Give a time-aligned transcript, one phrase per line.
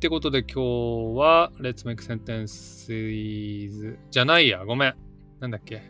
[0.00, 0.60] ってことで今日
[1.18, 4.94] は Let's Make Sentences じゃないや、ごめん。
[5.40, 5.82] なんだっけ？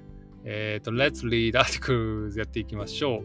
[0.43, 3.23] えっ、ー、と、Let's Read Articles やっていきましょ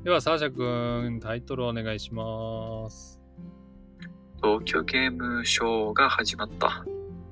[0.00, 0.02] う。
[0.02, 3.20] では、サーシャ君、タイトルお願いします。
[4.42, 6.84] 東京ゲームショーが始まった。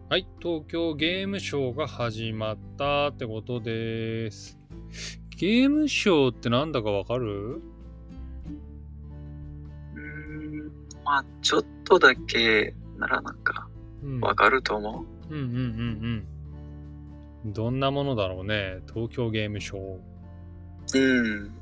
[0.08, 4.60] はい、東京ゲームショーが始まったってことです。
[5.36, 7.60] ゲームショーってなんだかわかる？
[9.96, 10.70] うん、
[11.04, 13.68] まあちょっとだけならなんか
[14.20, 15.34] わかると思う？
[15.34, 16.26] うん、うん、うんうん
[17.44, 18.78] うんどんなものだろうね。
[18.94, 20.94] 東京ゲームショー。
[20.94, 21.52] うん。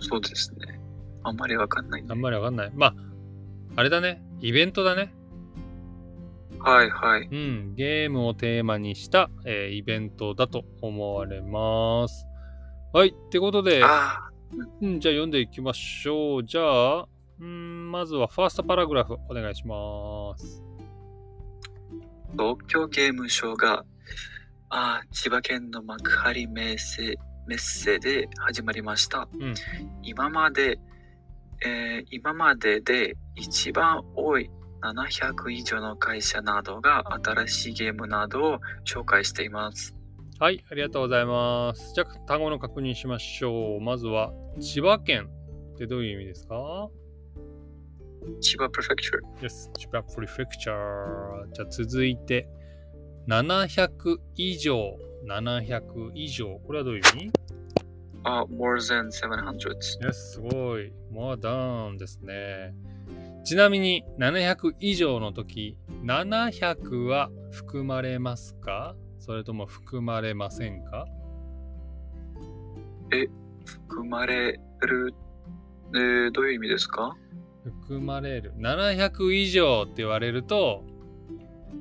[0.00, 0.80] そうですね。
[1.24, 2.72] あんまりわかんない、ね、あんまりわかんない。
[2.76, 2.94] まあ、
[3.74, 4.22] あれだね。
[4.40, 5.12] イベントだね。
[6.60, 7.28] はいはい。
[7.28, 7.74] うん。
[7.74, 12.24] ゲームをテーマにした、えー、イベントだと思われます。
[12.92, 13.08] はい。
[13.08, 13.82] ってことで、
[14.80, 16.44] うん、じゃあ読んでいきましょう。
[16.44, 17.08] じゃあ、
[17.40, 20.62] うん、まずはファーストパラグラフお願いします。
[22.32, 23.84] 東京ゲームショウが、
[24.70, 29.28] あ千葉県の幕張メッセメッセで始まりました。
[29.32, 29.54] うん、
[30.02, 30.78] 今まで、
[31.64, 39.94] えー、今までで一番多い700以上の会社などが新しいゲームなどを紹介しています。
[40.40, 41.94] はい、ありがとうございます。
[41.94, 43.80] じゃあ、単語の確認しましょう。
[43.80, 45.28] まずは、千葉県
[45.74, 46.88] ってどういう意味ですか？
[48.40, 49.44] 千葉プレフェクチャー。
[49.44, 51.52] Yes, 千葉プレフェクチャー。
[51.52, 52.48] じゃあ続いて、
[53.28, 54.96] 700以上。
[55.26, 56.60] 700以上。
[56.66, 57.30] これはどういう意味？
[58.24, 59.56] あ、uh, more than 700.
[60.02, 60.92] Yes, すごい。
[61.12, 62.74] more than ですね。
[63.44, 68.96] ちなみに700以上の時、700は含まれますか？
[69.18, 71.06] それとも含まれませんか？
[73.12, 73.28] え、
[73.66, 75.14] 含まれる、
[75.94, 77.16] えー、どういう意味ですか？
[77.64, 78.52] 含まれる。
[78.58, 80.84] 700以上って言われると、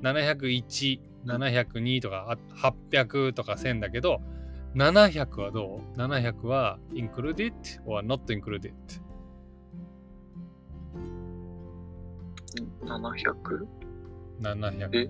[0.02, 4.22] 701、702とか800とか1000だけど、
[4.76, 7.54] 700はどう ?700 は included
[7.86, 8.74] or not included?
[12.86, 13.68] 700?
[14.42, 15.10] 700。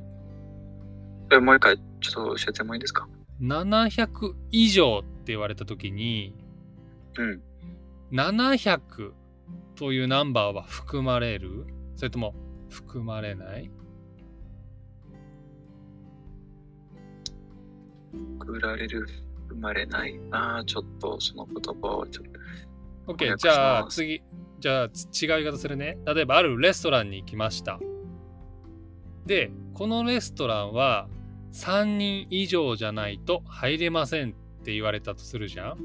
[1.32, 3.08] ええ、もう一回ちょっと教えてもいいですか
[3.42, 6.36] ?700 以上って言われたときに、
[7.18, 7.42] うん。
[8.12, 9.14] 700
[9.76, 11.66] というナンバーは含まれる？
[11.96, 12.36] それとも
[12.70, 13.72] 含まれない？
[18.40, 19.08] 含られる、
[19.48, 20.20] 含まれない？
[20.32, 22.26] ああ、ちょっとその言葉をちょっ
[23.06, 23.14] と。
[23.14, 24.22] OK、じゃあ次。
[24.60, 25.98] じゃあ違い方するね。
[26.06, 27.80] 例えばあるレストランに行きました。
[29.26, 31.10] で、このレストランは
[31.52, 34.34] 3人以上じゃないと入れませんっ
[34.64, 35.78] て言われたとするじゃん。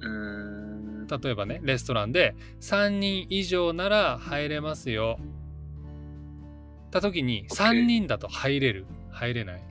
[0.00, 5.18] うん例えばね、レストランで3人以上なら入れますよ。
[6.90, 8.86] た時に3人だと入れる？
[9.10, 9.62] 入れない？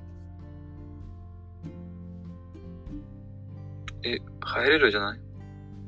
[4.03, 5.19] え、入れるじゃない？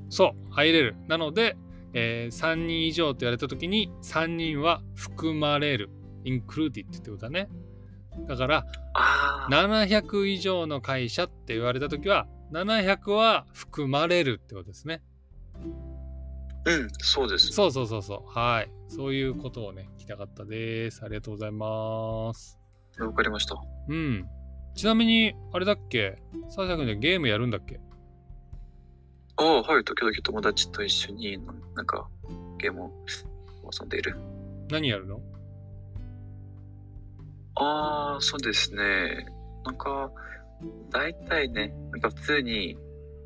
[0.10, 0.96] そう、入れる。
[1.08, 1.58] なので、
[1.94, 5.90] えー、3人以上と言われたときに、3人は含まれる。
[6.26, 7.50] included ってことだね。
[8.28, 8.66] だから、
[9.50, 15.02] 700以上の会社って言われたときは、700は含まれるってことですね。
[16.66, 17.48] うん、そうです。
[17.48, 18.38] そうそうそうそう。
[18.38, 18.72] はい。
[18.88, 21.04] そういうことをね、聞きたかったです。
[21.04, 22.60] ありがとうございます。
[23.00, 23.56] わかりました。
[23.88, 24.28] うん。
[24.76, 26.22] ちなみに、あれだっけ？
[26.50, 27.80] サーシャ君でゲームやるんだっけ？
[29.38, 31.40] ああ、はい、時々友達と一緒に
[31.76, 32.10] なんか
[32.58, 32.92] ゲームを
[33.80, 34.18] 遊んでいる。
[34.70, 35.22] 何やるの？
[37.56, 39.28] ああ、そうですね。
[39.66, 40.12] なんか、
[40.92, 42.78] 大体ね、なんか普通に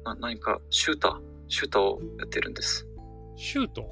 [0.03, 2.87] な何かシューター、シューターをやってるんです。
[3.35, 3.89] シュート？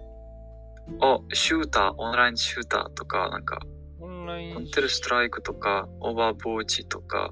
[0.99, 3.61] あ、シューター、オンラインシューターとか、なんか、
[3.99, 7.31] オンラインコンテルストライクとか、オーバーボーチとか。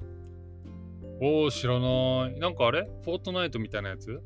[1.20, 2.38] おお、知らない。
[2.38, 2.88] なんかあれ？
[3.04, 4.22] フォートナイトみたいなやつ？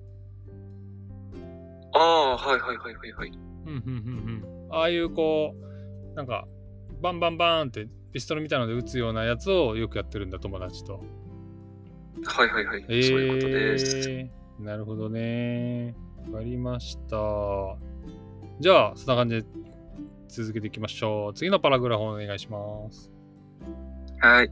[1.93, 3.29] ああ、はいはいはいはいはい。
[3.29, 4.73] うんうんうんうん。
[4.73, 5.55] ああいうこ
[6.13, 6.47] う、なんか、
[7.01, 11.03] バンバンバーンってピストルみたいので撃つようなやつをよくやってるんだ、友達と。
[12.23, 12.85] はいはいはい。
[12.89, 14.31] えー、そういうことです。
[14.59, 15.95] なるほどね。
[16.31, 17.17] わかりました。
[18.61, 19.47] じゃあ、そんな感じで
[20.29, 21.35] 続けていきましょう。
[21.35, 22.59] 次のパラグラフお願いしま
[22.91, 23.11] す。
[24.21, 24.51] はい。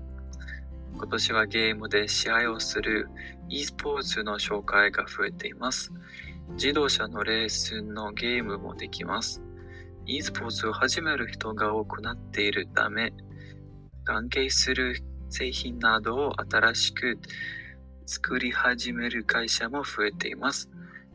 [0.95, 3.09] 今年はゲームで試合をする
[3.49, 5.93] e スポーツの紹介が増えています。
[6.55, 9.43] 自動車のレースのゲームもできます。
[10.07, 13.13] e スポーツを始める人が多くなっているため、
[14.05, 14.97] 関係する
[15.33, 17.19] 製品などを新しく
[18.05, 20.71] 作り始める会社も増えています。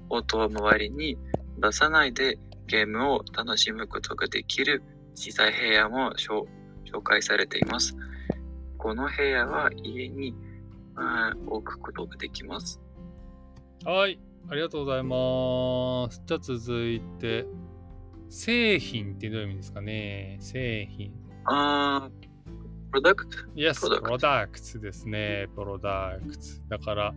[0.10, 1.18] 音を周りに
[1.60, 4.82] 出さないでゲームを楽しむことができる
[5.16, 6.48] 小さい部屋も紹
[7.04, 7.96] 介されています。
[8.78, 10.36] この部屋は家に
[11.48, 12.82] 置くことができます。
[13.86, 16.24] はい、ありがとうございます。
[16.26, 17.46] じゃあ続いて、
[18.30, 20.38] 製品ってどういう意味ですかね？
[20.42, 21.12] 製品。
[21.46, 22.27] ああ、
[22.92, 25.48] プロダクト ?Yes, プロダクツですね。
[25.56, 26.62] プロダクツ。
[26.70, 27.14] だから、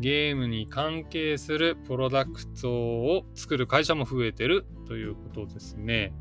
[0.00, 6.14] ゲームに関係するプロダクトを作る会社も増えてるということですね。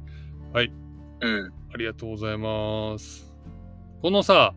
[0.54, 0.74] はい。
[1.22, 1.54] うん。
[1.74, 3.34] ありがとうございます。
[4.02, 4.54] このさ、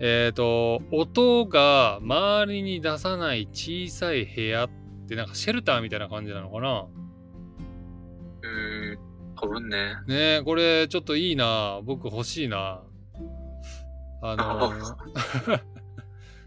[0.00, 4.70] えっ、ー、と、音が周りに出さない小さい部屋っ
[5.08, 6.86] てなんかシェルターみたいな感じなのかな？
[8.42, 8.98] うーん、
[9.40, 9.94] 多分ね。
[10.06, 11.80] ねこれちょっといいな。
[11.84, 12.82] 僕欲しいな。
[14.22, 14.72] あの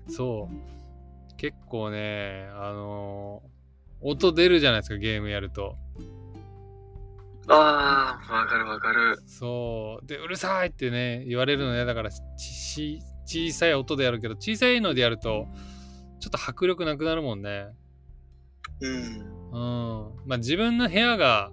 [0.10, 1.38] そう。
[1.38, 3.42] 結構ね、あの
[4.02, 5.78] 音出るじゃないですか、ゲームやると。
[7.48, 9.20] ああ、わかるわかる。
[9.26, 10.06] そう。
[10.06, 15.48] で、うるさいってね、言われるの嫌だから、ち小さい音でやるけど、小さいのでやると、
[16.20, 17.68] ちょっと迫力なくなるもんね。
[18.82, 18.94] うん。
[19.52, 19.58] う
[20.10, 20.28] ん。
[20.28, 21.52] まあ自分の部屋が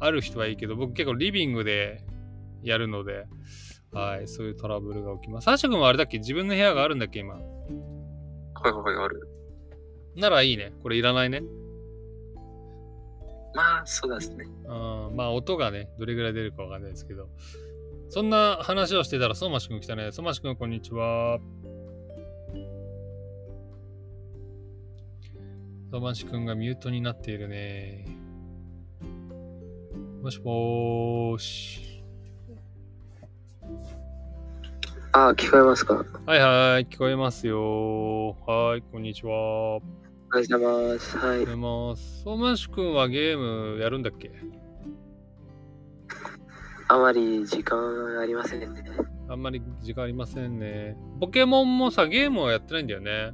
[0.00, 2.04] ある人はいいけど、僕結構リビングで
[2.62, 3.26] やるので、
[3.96, 5.46] はい、そういうトラブルが起きます。
[5.46, 6.18] サーシャ君はあれだっけ？
[6.18, 7.34] 自分の部屋があるんだっけ今？
[7.34, 9.28] はいはい、ある。
[10.14, 10.72] ならいいね。
[10.82, 11.42] これいらないね。
[13.54, 14.44] まあ、そうですね。
[14.64, 14.68] う
[15.12, 17.28] ん、まあ音がね、どれぐらい出るかわかんないですけど。
[18.10, 20.12] そんな話をしてたら、相馬市くん来たね。
[20.12, 21.38] 相馬市くん、こんにちは。
[25.90, 28.04] 相馬市くんがミュートになっているね。
[30.22, 31.85] もしもーし。
[35.18, 36.04] あ、聞こえますか？
[36.26, 38.36] はいはい、聞こえますよ。
[38.46, 39.32] はい、こんにちは。
[39.32, 39.80] おはよ
[40.30, 41.16] うございます。
[41.16, 41.28] はい。
[41.28, 42.22] おはようございます。
[42.22, 44.30] 相馬市くんはゲームやるんだっけ？
[46.88, 47.78] あまり時間
[48.20, 48.68] ありませんね。
[49.30, 50.98] あんまり時間ありませんね。
[51.18, 53.32] ポケモンもさ、ゲームはやってないんだよね。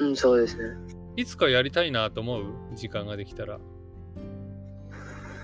[0.00, 0.64] うん、そうですね。
[1.16, 2.44] いつかやりたいなと思う？
[2.74, 3.58] 時間ができたら。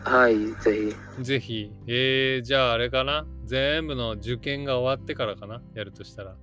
[0.05, 1.23] はい、ぜひ。
[1.23, 1.73] ぜひ。
[1.87, 3.27] えー、じゃああれかな？
[3.45, 5.61] 全部の受験が終わってからかな？
[5.75, 6.37] やるとしたら。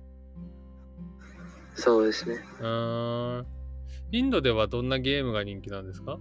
[1.74, 2.38] そうですね。
[2.60, 3.46] うーん。
[4.12, 6.18] インドではどんなゲームが人気なんですか？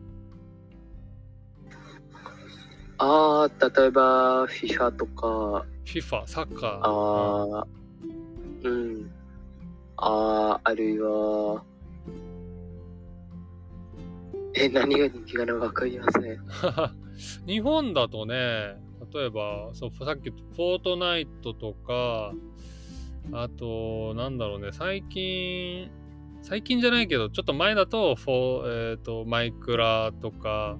[2.97, 5.65] ああ、例えば、FIFA とか。
[5.85, 6.79] FIFA、サッカー。
[6.81, 7.67] ああ、
[8.63, 9.11] うん。
[9.97, 11.63] ああ、あるいは、
[14.55, 15.53] え、何が人気かな？
[15.55, 16.23] わかりません。
[17.47, 18.77] 日本だとね、
[19.13, 22.33] 例えば、そうさっきフォートナイトとか、
[23.31, 25.89] あと、なんだろうね、最近、
[26.41, 30.77] 最近じゃないけど、ちょっと前だと、フォえっ、ー、と、マイクラとか、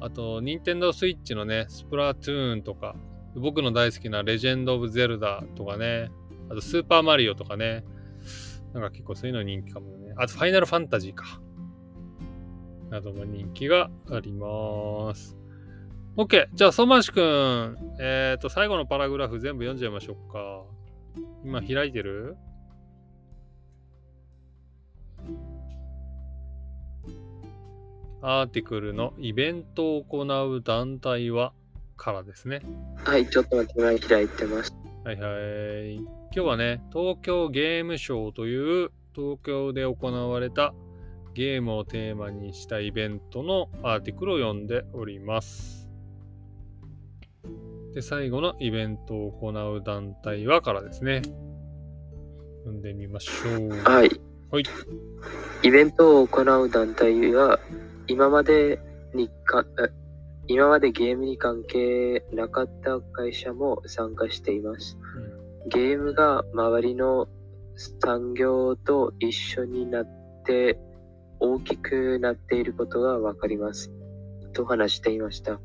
[0.00, 2.96] あと、ニンテンドースイッチのね、スプラトゥーンとか、
[3.34, 6.10] 僕の大好きなレジェンド・オブ・ゼルダとかね、
[6.50, 7.84] あと、スーパーマリオとかね、
[8.74, 10.14] なんか結構そういうの人気かもね。
[10.16, 11.40] あと、ファイナルファンタジーか。
[12.90, 15.41] なども人気があります。
[16.16, 16.48] OK。
[16.52, 20.62] じゃあ、相馬市くん、えっ、ー、と、最後のパラグラフ全部読んじゃいましょうか。
[21.42, 22.36] 今開いてる？
[28.20, 31.52] アーティクルのイベントを行う団体は
[31.96, 32.60] からですね。
[33.04, 34.74] はい、ちょっと待って、今開いてます。
[35.04, 35.28] はいは
[35.82, 35.94] い。
[35.96, 40.74] 今日はね、東京ゲームショウという東京で行われた
[41.34, 45.81] ゲームをテーマにしたイベントのアーティクルを読んでおります。
[47.94, 51.22] で、最後のイベントを行う団体はからですね。
[52.64, 53.68] 読んでみましょう。
[53.80, 54.10] はい。
[54.50, 54.64] はい。
[55.62, 57.58] イベントを行う団体は
[58.06, 58.80] 今まで
[59.14, 59.64] にか、
[60.46, 64.98] 今までゲームに関係なかった会社も参加しています。
[65.64, 67.28] うん、ゲームが周りの
[67.76, 70.06] 産業と一緒になっ
[70.44, 70.78] て
[71.40, 73.90] 大きくなっていることがわかります。
[74.52, 75.60] と話していました。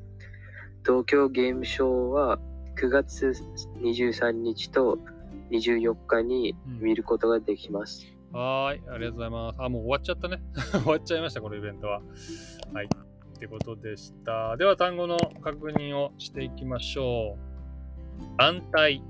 [0.88, 2.40] 東京ゲームショーは
[2.80, 3.34] 9月
[3.82, 4.98] 23日と
[5.52, 8.08] 24日に見ることができます。
[8.12, 9.56] うんはい、ありがとうございます。
[9.60, 10.42] あ、もう終わっちゃったね。
[10.72, 12.02] 終わっちゃいました、このイベントは。
[12.74, 12.86] はい。
[12.86, 14.56] ってことでした。
[14.58, 18.38] では、単語の確認をしていきましょう。
[18.38, 19.02] 団体、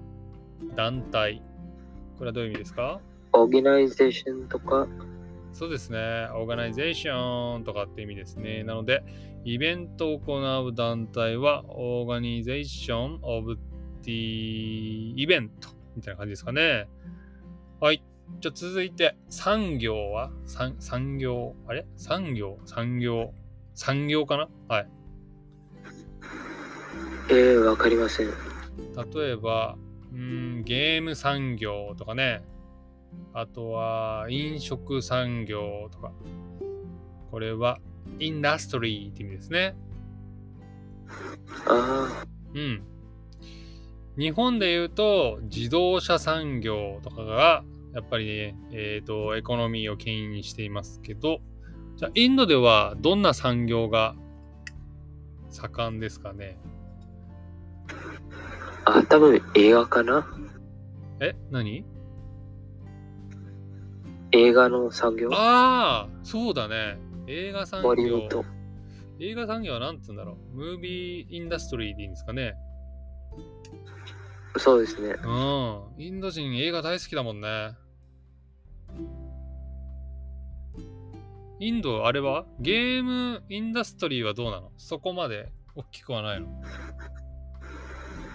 [0.75, 1.41] 団体。
[2.17, 2.99] これはどういう意味ですか？
[3.33, 4.87] オーガナイゼーションとか
[5.57, 5.97] そうですね。
[6.35, 8.63] organization とかって意味ですね。
[8.63, 9.03] なので、
[9.43, 10.37] イベントを行
[10.67, 13.57] う団体は、 organization of
[14.03, 16.87] the event みたいな感じですかね。
[17.79, 18.03] はい。
[18.39, 20.29] じゃ続いて、産業は？
[20.45, 21.87] 産産業、あれ？
[21.95, 22.59] 産業？
[22.65, 23.33] 産業？
[23.73, 24.49] 産業かな？
[24.67, 24.89] はい。
[27.29, 28.27] えー、わかりません。
[28.27, 29.75] 例えば、
[30.13, 32.43] うん、ゲーム産業とかね。
[33.33, 36.11] あとは、飲食産業とか。
[37.31, 37.79] これは、
[38.19, 39.75] インダストリーって意味ですね。
[41.67, 42.83] あうん。
[44.17, 51.39] 日本で言うと、自動車産業とかが、やっぱりね、えっ、と、エコノミーを牽引していますけど、
[51.95, 54.15] じゃあ、インドではどんな産業が
[55.49, 56.57] 盛んですかね？
[58.85, 60.27] あ、あ、多分映画かな
[61.19, 61.35] え？
[61.51, 61.85] 何？
[64.31, 65.29] 映画の産業？
[65.31, 66.99] ああ、そうだね。
[67.27, 68.29] 映画産業ボリウッ。
[68.29, 68.43] ド。
[69.19, 70.55] 映画産業は何て言うんだろう。
[70.55, 72.55] ムービーインダストリーでいいんですかね。
[74.57, 75.15] そうですね。
[75.23, 75.81] うん。
[75.97, 77.75] インド人映画大好きだもんね。
[81.59, 82.45] インド、あれは？
[82.59, 84.71] ゲームインダストリーはどうなの？
[84.77, 86.47] そこまで大きくはないの？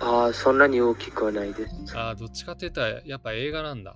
[0.01, 1.97] ああ、そんなに大きくはないです。
[1.97, 3.95] ああ、どっちかって言ったらやっぱ映画なんだ。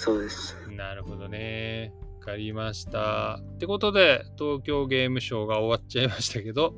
[0.00, 0.56] そうです。
[0.70, 1.92] なるほどね。
[2.20, 3.38] わかりました。
[3.42, 6.74] ってことで、東京ゲームショウが終わっちゃいましたけど、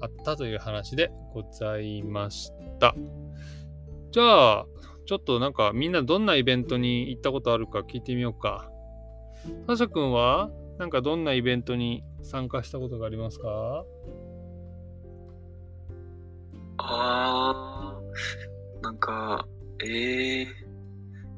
[0.00, 2.94] あったという話でございました。
[4.12, 4.66] じゃあ、
[5.06, 8.70] ちょっとなんかみんなどんなイベントに行ったことあるか聞いてみようか。
[9.66, 13.84] サシャ君はなんかどんなイベントに参加したことがありますか？
[16.78, 19.48] あー、なんか、
[19.84, 20.46] えー、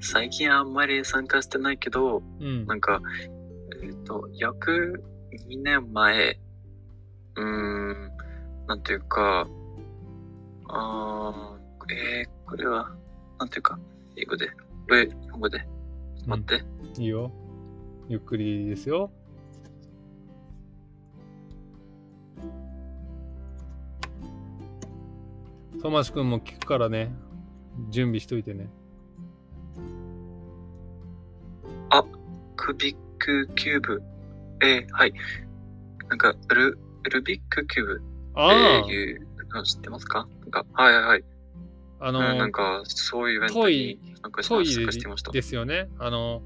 [0.04, 2.74] 最近あんまり参加してないけど、うんな。
[2.74, 3.00] んか、
[3.82, 5.02] えっ、と、約
[5.48, 6.38] 2年前、
[7.36, 8.10] うーん、
[8.66, 9.48] なんていうか、
[10.68, 12.94] あー、えー、これは、
[13.38, 13.78] なんていうか、
[14.16, 14.54] 英語で、こ
[14.90, 15.66] れ、日本語で、
[16.26, 16.62] 待って、
[17.00, 17.32] いいよ。
[18.10, 19.10] ゆっくりですよ。
[25.80, 27.10] トマシ君も聞くからね。
[27.88, 28.68] 準備しといてね。
[32.64, 34.02] クビックキューブ、
[34.62, 35.12] えー、はい、
[36.08, 38.02] なんか、ル、ルビックキューブ
[38.34, 40.26] あっていうの知ってますか？
[40.40, 41.24] なんか、はいはいはい。
[42.00, 45.30] あ、あうなんか、そういうイベントトにイ、なんかしてました。
[45.30, 45.90] ですよね。
[45.98, 46.40] あの、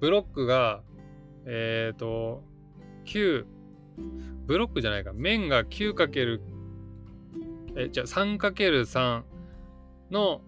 [0.00, 0.80] ブロックが、
[1.44, 2.42] えっ、と、
[3.04, 3.44] 9、
[4.46, 6.40] ブロックじゃないか、面が 9×
[7.76, 9.22] え、じゃあ 3×3
[10.10, 10.40] の、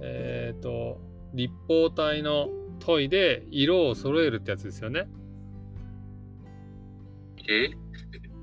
[0.00, 0.98] えっ、と、
[1.34, 5.08] 立方体のトイで色を揃えるってやつですよね。
[7.48, 7.70] え？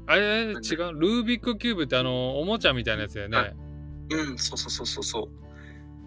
[0.08, 0.56] あれ、違う？
[0.56, 3.38] ルービックキューブってあの、おもちゃみたいなやつだよね。
[3.38, 3.56] はい
[4.12, 5.30] うん、そうそうそうそうそう。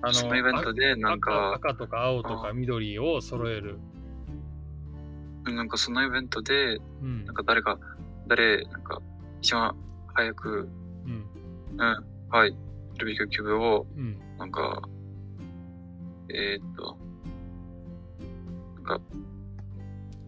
[0.02, 3.78] あのそのイベントで、なん赤か、赤とか青とか緑を揃える。
[5.44, 7.34] なんかそのイベントで、うんなん。
[7.34, 7.78] か誰か、
[8.26, 9.00] 誰、なんか、
[9.40, 9.74] 一番
[10.14, 10.68] 早く、
[11.06, 11.24] うん。
[11.78, 12.56] うん、はい、
[12.98, 14.18] ルビックキューブを、うん。
[14.38, 14.82] なんか、
[16.28, 16.98] えー、っと、
[18.86, 19.00] か、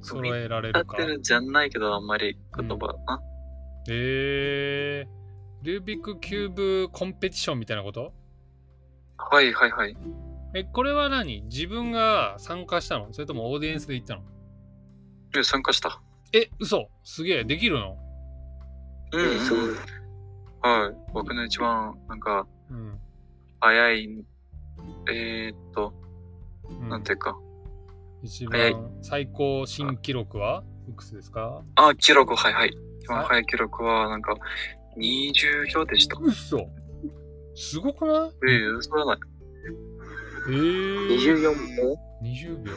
[0.02, 1.06] 揃えられるか合って。
[1.06, 3.22] るじゃないけど、あんまり言葉な。
[3.88, 8.12] えー、ルービックキューブコンペティションみたいなこと？
[9.16, 9.96] はいはいはい。
[10.54, 11.42] え、これは何？
[11.42, 13.12] 自分が参加したの？
[13.12, 14.22] それともオーディエンスで行ったの？
[15.32, 16.02] で参加した。
[16.32, 17.96] え、嘘すげえ、できるの？
[19.12, 19.76] うん、えー、すごいうん。。
[20.60, 20.96] はい。
[21.12, 22.98] 僕の一番、なんか、うん。
[23.60, 24.24] 早い、
[25.10, 25.92] えー、っと、
[26.68, 27.38] うんなんていうか、
[28.22, 31.62] 一番最高新記録はいくつですか？
[31.76, 32.76] あ、記録、はいはい。
[33.00, 34.34] 一番はい早い記録は、なんか、
[34.96, 36.16] 20秒でした。
[36.20, 36.68] 嘘
[37.54, 38.30] すごくない？
[38.50, 39.18] ええ嘘だない。
[40.48, 41.42] えー、24
[41.76, 42.72] 秒20秒。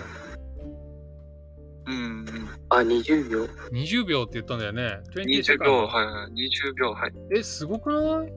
[1.88, 2.26] うん、うん。
[2.70, 5.00] あ、20秒？20秒って言ったんだよね。
[5.16, 6.32] 20 20セカン秒、ドはいはい。
[6.34, 7.14] 20秒、はい。
[7.36, 8.34] え、すごくない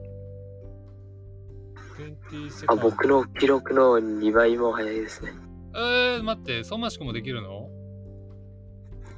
[2.31, 5.31] ？20セカあ、僕の記録の2倍も早いですね。
[5.77, 7.69] えー、待って、相馬しくもできるの？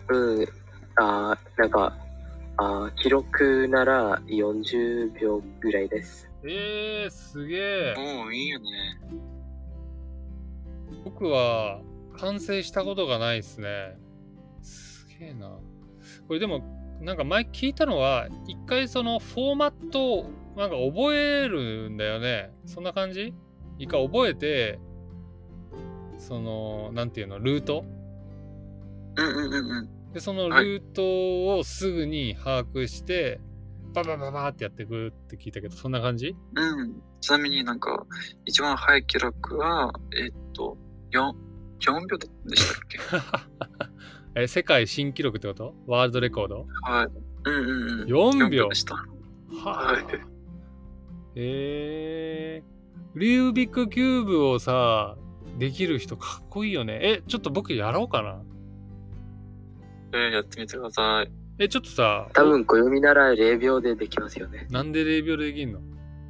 [0.09, 0.47] うん。
[0.95, 1.95] あーなんか、
[2.57, 6.29] あー記録なら40秒ぐらいです。
[6.43, 7.95] えー、すげえ。
[7.97, 8.65] おー、いいよね。
[11.03, 11.81] 僕は
[12.17, 13.97] 完成したことがないですね。
[14.61, 15.59] すげえな。
[16.27, 16.63] これでも、
[17.01, 22.51] なんか前聞いたのは、一回そのフォーマットをなんか覚えるんだよね。
[22.65, 23.35] そんな感じ？
[23.77, 24.79] 一回覚えて、
[26.17, 27.85] その、なんていうの、ルート？
[29.17, 29.89] うんうんうんうん。
[30.13, 33.39] で、そのはいルートをすぐに把握して、
[33.93, 36.35] ババババってやっていくって聞いたけど、そんな感じ？
[36.55, 37.01] うん。
[37.19, 38.05] ちなみになんか、
[38.45, 40.77] 一番早い記録は、えっと、
[41.11, 41.31] 4、
[41.79, 42.99] 4秒でしたっけ？
[44.41, 45.73] え、世界新記録ってこと？
[45.87, 46.67] ワールドレコード？
[46.83, 47.07] はい。
[47.45, 48.07] うんうんうん。
[48.07, 48.69] 4秒？
[48.69, 48.95] でした。
[48.95, 49.05] は
[49.65, 49.93] あ。
[51.35, 55.15] えー、リュービックキューブをさ、
[55.57, 56.99] できる人かっこいいよね。
[57.01, 58.41] え、ちょっと僕やろうかな。
[60.13, 61.31] えー、やってみてください。
[61.59, 62.29] え、ちょっとさ。
[62.33, 64.67] 多分暦なら0秒でできますよね。
[64.69, 65.79] なんで0秒でできんの？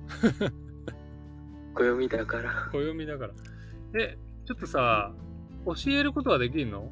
[1.75, 2.69] 暦だから。
[2.71, 3.33] 暦だから。
[3.99, 5.13] え、ちょっとさ、
[5.65, 6.89] 教えることはできんの？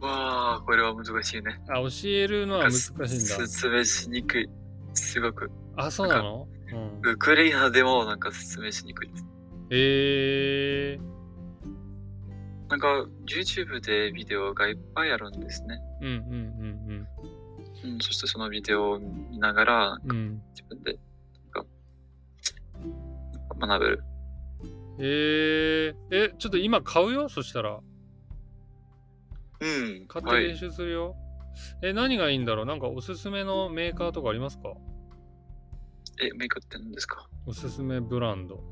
[0.00, 1.60] わあ、これは難しいね。
[1.68, 3.08] あ、教えるのは難しいんだ。
[3.08, 4.48] 説明しにくい。
[4.94, 5.50] すごく。
[5.76, 6.48] あ、そうなの？
[6.72, 9.26] うん、ウクレレナでもなんか説明しにくいです。
[9.74, 11.12] えー。
[12.68, 15.80] なんか YouTube でビデオがいっぱいあるんですね。
[16.02, 16.26] うんうんうん
[17.84, 17.92] うん。
[17.94, 20.98] うん、そしてそのビデオを見ながら、うん、自分で
[23.58, 24.04] 学べる。
[24.98, 27.30] えー、え、ちょっと今買うよ？
[27.30, 27.80] そしたら。
[29.60, 30.06] うん。
[30.06, 31.10] 買って練習するよ。
[31.10, 32.66] はい、え、何がいいんだろう？
[32.66, 34.74] なんかおすすめのメーカーとかありますか？
[36.22, 37.26] え、メーカーって何ですか？
[37.46, 38.62] おすすめブランド。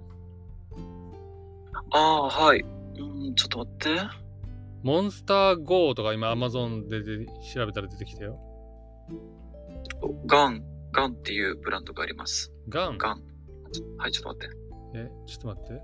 [1.93, 2.61] ああ、はい。
[2.61, 3.89] うん、ちょっと待って。
[4.83, 8.39] モンスター GO とか今 Amazon でで調べたら出てきたよ。
[10.27, 12.53] ガン、ガンっていうブランドがあります。
[12.69, 12.97] ガン？
[12.99, 13.23] ガン。
[13.99, 14.57] はい、ちょっと待って。
[14.95, 15.83] え、ちょっと待って。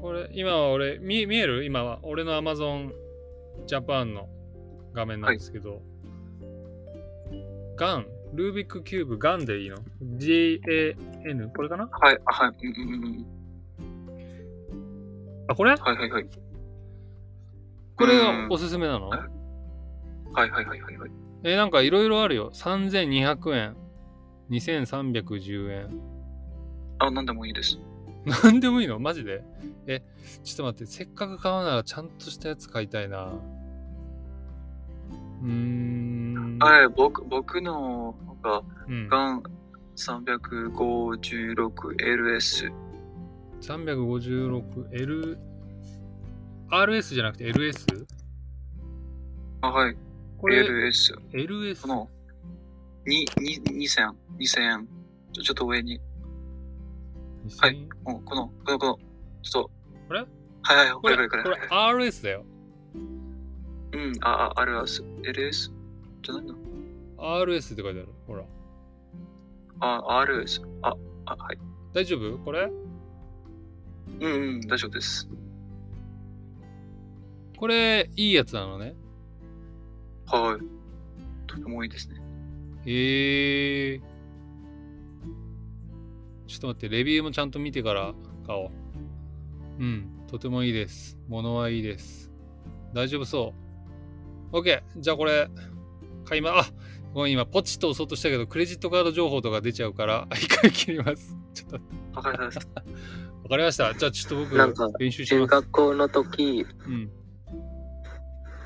[0.00, 1.64] これ、今は俺、見見える？
[1.64, 2.92] 今は俺の Amazon
[3.66, 4.28] Japan の
[4.92, 5.80] 画面なんですけど、はい、
[7.76, 9.76] ガン、ルービックキューブ、ガンでいいの
[10.16, 11.88] ?G-A-N、これかな？
[11.90, 12.66] はい、はい。
[12.66, 13.26] うんうんうん
[15.52, 15.72] あ、これ？
[15.72, 16.26] はいはいはい。
[17.96, 19.10] これがおすすめなの？
[19.10, 19.20] はい
[20.32, 21.10] はいはいはいはい。
[21.44, 22.50] えなんかいろいろあるよ。
[22.54, 23.76] 3200円。
[24.50, 26.00] 2310円。
[26.98, 27.78] あ、なんでもいいです。
[28.24, 28.98] なんでもいいの？
[28.98, 29.44] マジで？
[29.86, 30.02] え、
[30.42, 30.86] ちょっと待って。
[30.86, 33.32] せっかく買うならちゃんとしたやつ買いたいな。
[35.42, 36.58] うーん。
[36.60, 39.42] はい、僕、僕のが、うん、ガン
[39.96, 42.72] 356LS。
[43.60, 45.36] 356L、
[46.72, 48.06] RS じゃなくて LS?
[49.60, 49.96] あ、はい。
[50.38, 51.12] これ LS。
[51.34, 51.82] LS?
[51.82, 52.08] この、
[53.06, 54.86] に、に、2000、2000
[55.34, 56.00] ちょ、ちょっと上に。
[57.60, 57.86] はい。
[58.02, 58.98] この、この、この、この、
[59.42, 59.70] ちょっと。
[60.08, 60.20] これ？
[60.20, 61.42] はいはい、これこれこれ。
[61.42, 62.44] これ RS だよ。
[62.94, 65.70] うん、あ、あ、RS、LS?
[66.22, 66.54] じゃないの
[67.18, 68.08] ?RS って書いてある。
[68.26, 68.44] ほら。
[69.80, 70.62] あ、RS。
[70.80, 71.58] あ、あ、はい。
[71.92, 72.38] 大丈夫？
[72.38, 72.72] これ？
[74.20, 75.28] うんうん、大丈夫です。
[77.62, 78.96] これ、いいやつなのね。
[80.26, 81.46] はい。
[81.46, 82.16] とてもいいですね。
[82.84, 84.00] へえー。
[86.48, 88.14] ちょっと待って、レビューもちゃんと見てから
[88.48, 88.70] 買おう。
[89.78, 91.16] うん、とてもいいです。
[91.28, 92.32] 物はいいです。
[92.94, 93.54] 大丈夫そ
[94.52, 94.56] う。
[94.56, 94.82] OK。
[94.96, 95.48] じゃあこれ、
[96.24, 96.66] 買いま、あ
[97.14, 101.36] ごめん、今、ポチッと押そうとしたけど、クレジットカード情報とか出ちゃうから、 一回切ります。
[101.54, 101.80] ちょっと。
[102.16, 102.66] わかりました。
[103.44, 103.94] わかりました。
[103.94, 105.42] じゃあちょっと僕、なんか練習します。
[105.42, 107.10] 中学校の時、うん、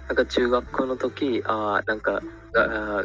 [0.09, 2.23] なんか中学校の時、あなんか、
[2.55, 3.05] あ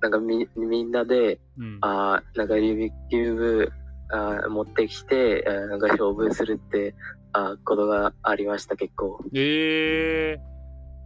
[0.00, 3.72] なんかみみんなで、うん、あなんかリビキューブ
[4.10, 6.94] あ持ってきて、あなんか勝負するって
[7.32, 9.22] あことがありました、結構。
[9.34, 10.40] ええ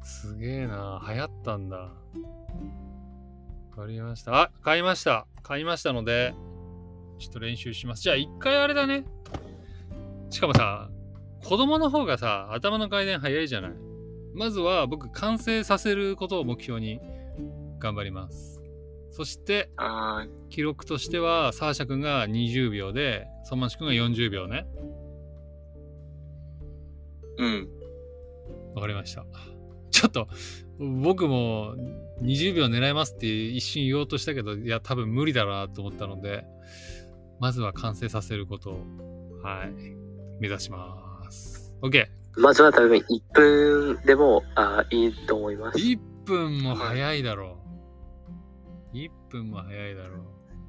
[0.02, 1.02] ー、すげえな。
[1.08, 1.76] 流行ったんだ。
[1.76, 1.90] わ
[3.74, 4.40] かりました。
[4.40, 5.26] あ、買いました。
[5.42, 6.34] 買いましたので、
[7.18, 8.02] ちょっと練習します。
[8.02, 9.04] じゃあ一回あれだね。
[10.30, 10.90] しかもさ、
[11.44, 13.87] 子供の方がさ、頭の回転早いじゃない。
[14.38, 17.00] まずは僕、完成させることを目標に
[17.80, 18.62] 頑張ります。
[19.10, 19.68] そして、
[20.48, 24.64] 記録としては、サーシャ君が20秒で、ソマンシ君が40秒ね。
[27.38, 27.68] うん。
[28.76, 29.26] わかりました。
[29.90, 30.28] ちょっと、
[30.78, 31.74] 僕も
[32.22, 36.44] 20秒狙いますって一瞬言おうとしたけど、いや、多分無理だなと思ったので、
[37.40, 38.80] まずは完成させることを、
[39.42, 39.72] はい、
[40.38, 41.74] 目指します。
[41.82, 42.06] OK。
[42.38, 45.78] まずは多分1分でもあいいと思います。
[45.78, 47.58] 1分も早いだろ
[48.94, 48.96] う。
[48.96, 50.28] 1分も早いだろう。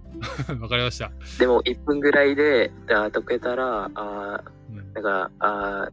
[0.61, 1.11] わかりました。
[1.37, 5.89] でも1分ぐらいであ解けたら、あうん、なんかあ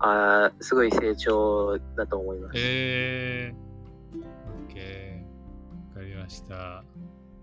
[0.00, 2.54] あすごい成長だと思います。
[2.56, 4.18] えー、
[4.68, 5.18] OK。
[5.90, 6.84] わかりました。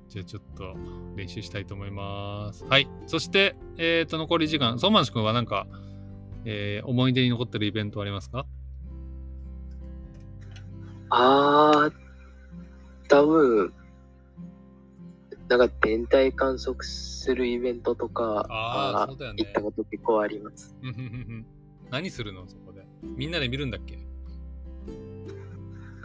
[0.09, 0.75] じゃあちょっと
[1.15, 2.65] 練習したいと思います。
[2.65, 2.89] はい。
[3.07, 5.67] そして、えっ、ー、と、残り時間、ソーマンシ君はなんか、
[6.45, 8.45] えー、思い出に残ってるイベントありますか？
[11.09, 11.93] あー、
[13.09, 13.73] 多分、
[15.49, 19.43] なんか天体観測するイベントとか、ああ、そうだよね。
[19.43, 20.75] 行ったこと結構あります。
[21.89, 22.47] 何するの？
[22.47, 22.85] そこで。
[23.03, 23.99] みんなで見るんだっけ？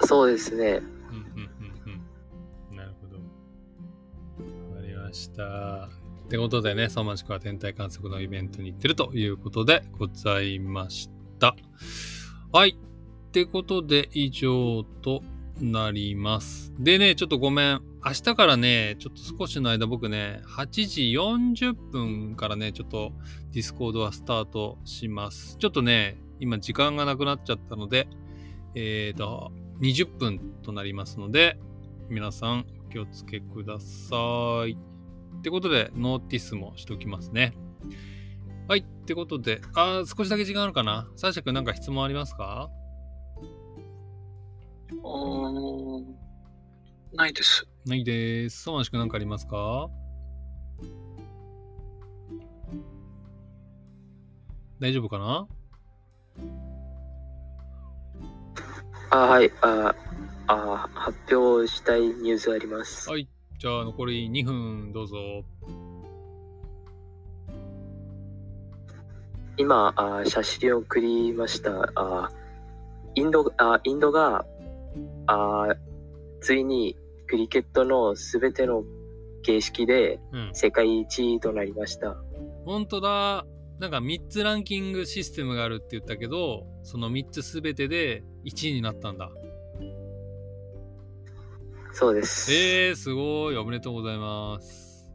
[0.01, 0.81] そうですね。
[5.11, 5.89] ました。
[6.31, 11.57] ってことでね、相馬市は天体観測のイベントに行ってるということでございました。
[12.53, 12.79] はい。
[12.79, 15.25] ってことで以上と
[15.61, 16.73] なります。
[16.79, 17.83] でね、ちょっとごめん。
[18.05, 23.11] 明日からね、ちょっと少しの間僕ね、8時40分からね、ちょっと
[23.51, 25.57] ディスコードはスタートします。
[25.59, 28.07] ちょっとね、今時間がなくなっちゃったので、
[28.77, 31.59] えっ、ー、と、20分となりますので、
[32.09, 34.90] 皆さんお気をつけください。
[35.41, 37.57] ってことで、ノーティスもしておきますね。
[38.69, 38.81] はい。
[38.81, 41.09] ってことで、あ少しだけ時間あるかな？
[41.17, 42.71] サーシャ君なんか質問ありますか？
[45.03, 45.07] あ
[47.17, 47.67] ないです。
[47.87, 48.63] ないです。
[48.63, 49.89] そうましくなんかありますか？
[54.79, 55.49] 大丈夫かな？
[59.11, 59.51] あ、はい。
[59.63, 59.95] あ、
[60.47, 63.09] あ、発表したいニュースあります。
[63.11, 63.29] はい。
[63.61, 65.45] じゃあ、残り2分、どうぞ。
[69.59, 71.93] 今、あ写真を送りました。
[71.95, 72.33] あ
[73.15, 74.47] インドあインドが
[75.27, 75.77] あ
[76.41, 76.97] ついに
[77.27, 78.83] クリケットのすべての
[79.43, 80.21] 形式で
[80.55, 82.09] 世界一となりました。
[82.09, 82.17] うん、
[82.65, 83.45] 本当だ。
[83.79, 89.31] なんか3つランキングシステムがあるって言ったけど、その3つすべてで1位になったんだ。
[91.93, 92.53] そうです。
[92.53, 93.57] えー、すごい。
[93.57, 95.09] おめでとうございます。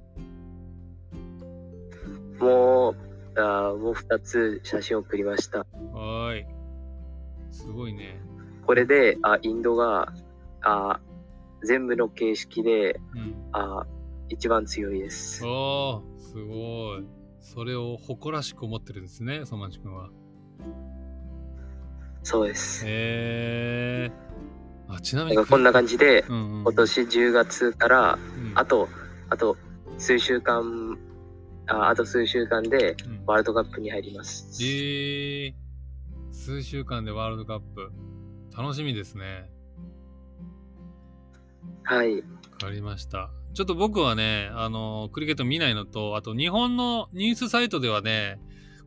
[2.39, 5.65] もう、あもう2つ写真を送りました。
[5.93, 6.47] はい。
[7.51, 8.21] すごいね。
[8.65, 10.13] これで、あインドが
[10.61, 10.99] あ
[11.63, 13.85] 全部の形式で、うん、あ
[14.29, 15.43] 一番強いです。
[15.45, 17.05] ああ、すごい。
[17.39, 20.09] それを誇らしく思ってるんですね、ソマチ君は。
[22.23, 22.85] そうです。
[22.87, 24.54] へえー。
[24.87, 25.45] あちなみに。
[25.45, 28.87] こんな感じで、今年10月から、うん、あと、
[29.29, 29.57] あと
[29.97, 30.97] 数週間、
[31.67, 32.95] ああと数週間で
[33.25, 34.47] ワールドカップに入ります。
[34.59, 35.53] うん、えー、
[36.31, 37.91] 数週間でワールドカップ。
[38.57, 39.49] 楽しみですね。
[41.83, 42.17] はい。
[42.17, 42.21] わ
[42.61, 43.29] かりました。
[43.53, 48.39] ちょっと僕はね、あの、クリケット見ないのと、あと日本のニュースサイトではね、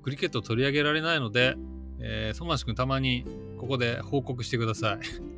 [0.02, 1.56] クリケット取り上げられないので、
[2.00, 3.24] えー、ソマシ君たまに
[3.58, 5.37] ここで報告してください。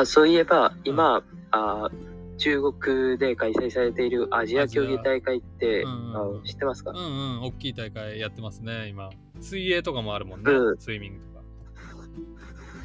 [0.00, 1.90] あ、そういえば、今、うん、あ
[2.36, 6.92] 中国で開催されているアジア競技大会って、うんうん、知ってますか？
[6.92, 9.10] うんうん、大きい大会やってますね、今。
[9.40, 11.38] 水泳とかもあるもんね、うん、スイミングとか。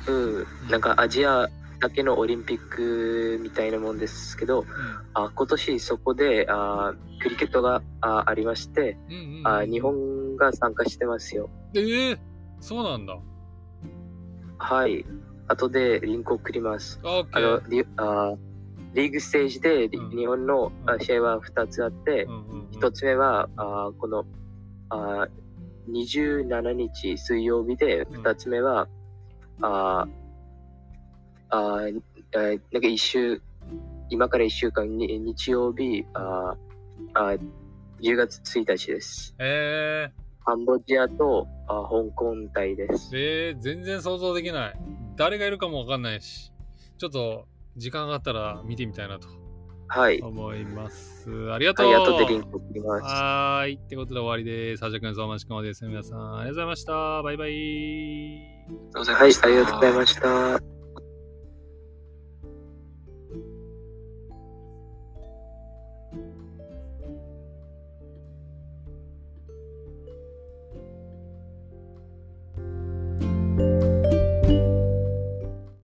[0.07, 1.49] うん、なんかアジア
[1.79, 4.67] だけのオリンピックみたいなもんですけど、うん、
[5.13, 11.49] あ今年そこであクリケットがあありまして、うんうんうん、あ日本が参加してますよ。
[11.73, 12.17] えー、
[12.59, 13.17] そうなんだ。
[14.57, 15.05] はい。
[15.47, 16.99] 後でリンクを送ります。
[17.03, 18.35] あのリあ
[18.93, 24.25] リーグステージで、うん、日本の、うん、試合は2つあって、うんうんうん、1つ目はあこの
[24.89, 25.27] あ
[25.89, 28.87] 27日水曜日で、2つ目は、
[29.61, 30.07] あ
[31.49, 33.41] あなんか一週、
[34.09, 36.55] 今から1週間に日曜日あ
[37.13, 37.37] あ、
[38.01, 39.35] 10月1日です。
[39.39, 43.11] えー、カンボジアとあ香港隊です。
[43.13, 44.79] えー、全然想像できない。
[45.15, 46.51] 誰がいるかもわかんないし、
[46.97, 47.47] ちょっと
[47.77, 49.27] 時間があったら見てみたいなと。
[49.87, 50.19] はい。
[50.21, 51.51] 思います。
[51.51, 51.87] ありがとう。
[51.87, 53.03] はい、後でリンク送ります。
[53.03, 53.73] はい。
[53.73, 54.83] ってことで終わりです。
[54.83, 55.85] はじゃくん、そうましくまです。
[55.85, 57.21] 皆さん、ありがとうございました。
[57.21, 57.51] バイバイ。
[59.05, 60.72] はい、ありがとうございました。